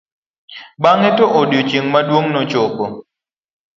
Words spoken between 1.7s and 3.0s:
maduong nochopo